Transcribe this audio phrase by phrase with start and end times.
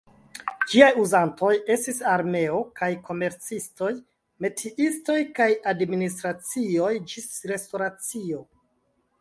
[0.69, 3.91] Ĝiaj uzantoj estis armeo kaj komercistoj,
[4.47, 8.43] metiistoj kaj administracioj ĝis restoracio.